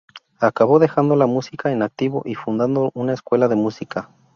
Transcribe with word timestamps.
Acabó 0.39 0.79
dejando 0.79 1.15
la 1.15 1.27
música 1.27 1.71
en 1.71 1.83
activo 1.83 2.23
y 2.25 2.33
fundando 2.33 2.89
una 2.95 3.13
escuela 3.13 3.47
de 3.47 3.55
música. 3.55 4.09